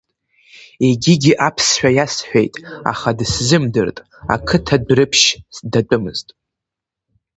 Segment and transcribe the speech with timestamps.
[0.87, 2.53] Егьигьы аԥсшәа иасҳәеит,
[2.91, 3.97] аха дысзымдырт,
[4.33, 5.27] ақыҭа Дәрыԥшь
[5.71, 6.27] датәымызт.